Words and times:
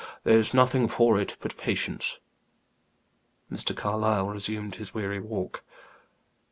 There's 0.23 0.51
nothing 0.51 0.87
for 0.87 1.19
it 1.19 1.37
but 1.41 1.57
patience." 1.57 2.17
Mr. 3.51 3.75
Carlyle 3.75 4.29
resumed 4.29 4.77
his 4.77 4.95
weary 4.95 5.19
walk. 5.19 5.63